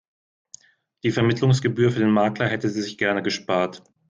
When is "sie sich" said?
2.69-2.97